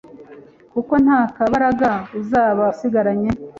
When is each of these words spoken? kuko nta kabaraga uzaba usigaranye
kuko 0.73 0.93
nta 1.05 1.19
kabaraga 1.35 1.91
uzaba 2.19 2.61
usigaranye 2.73 3.29